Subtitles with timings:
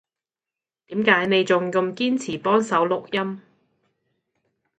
[0.87, 3.39] 點解你仲咁堅持幫手錄音？